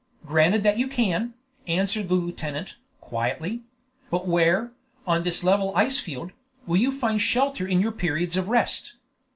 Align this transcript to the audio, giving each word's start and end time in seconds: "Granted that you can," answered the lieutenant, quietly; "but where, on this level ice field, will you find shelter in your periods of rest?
"Granted 0.25 0.63
that 0.63 0.79
you 0.79 0.87
can," 0.87 1.35
answered 1.67 2.09
the 2.09 2.15
lieutenant, 2.15 2.77
quietly; 2.99 3.61
"but 4.09 4.27
where, 4.27 4.71
on 5.05 5.21
this 5.21 5.43
level 5.43 5.71
ice 5.75 5.99
field, 5.99 6.31
will 6.65 6.77
you 6.77 6.91
find 6.91 7.21
shelter 7.21 7.67
in 7.67 7.79
your 7.79 7.91
periods 7.91 8.35
of 8.35 8.49
rest? 8.49 8.95